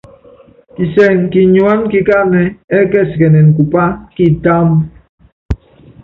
Kisɛŋɛ 0.75 1.25
kinyuáná 1.31 1.87
kikánɛ 1.91 2.41
ɛ́kɛsikɛnɛnɛ 2.77 3.51
kupá 3.57 3.83
kitáámbú. 4.15 4.75